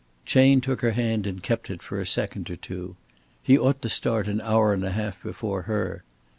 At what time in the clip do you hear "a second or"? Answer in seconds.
2.01-2.55